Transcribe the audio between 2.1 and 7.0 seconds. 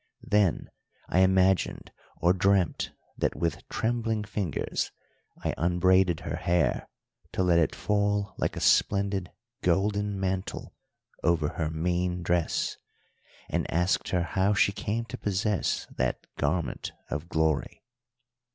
or dreamt that with trembling fingers I unbraided her hair